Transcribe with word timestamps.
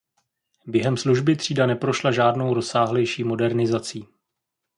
Během 0.67 0.97
služby 0.97 1.35
třída 1.35 1.65
neprošla 1.65 2.11
žádnou 2.11 2.53
rozsáhlejší 2.53 3.23
modernizací. 3.23 4.07